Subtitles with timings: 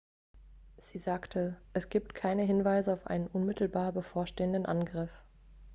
[0.79, 5.11] sie sagte es gibt keine hinweise auf einen unmittelbar bevorstehenden angriff